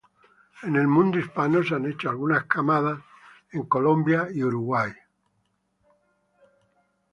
[0.63, 3.01] En el mundo hispano se han hecho algunas camadas
[3.51, 4.91] en Colombia y Uruguay.